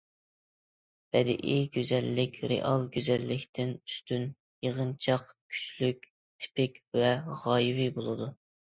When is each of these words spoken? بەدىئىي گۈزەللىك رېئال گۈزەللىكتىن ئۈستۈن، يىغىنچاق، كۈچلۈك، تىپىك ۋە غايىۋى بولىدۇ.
بەدىئىي 1.15 1.61
گۈزەللىك 1.75 2.39
رېئال 2.53 2.87
گۈزەللىكتىن 2.97 3.77
ئۈستۈن، 3.77 4.27
يىغىنچاق، 4.69 5.29
كۈچلۈك، 5.37 6.13
تىپىك 6.19 6.85
ۋە 7.03 7.17
غايىۋى 7.47 7.91
بولىدۇ. 8.03 8.37